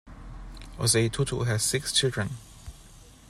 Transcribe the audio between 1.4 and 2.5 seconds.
has six children.